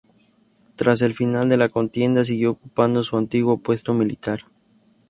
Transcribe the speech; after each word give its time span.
Tras 0.77 1.03
el 1.03 1.13
final 1.13 1.47
de 1.47 1.57
la 1.57 1.69
contienda 1.69 2.25
siguió 2.25 2.49
ocupando 2.49 3.03
su 3.03 3.17
antiguo 3.19 3.57
puesto 3.57 3.93
militar. 3.93 4.39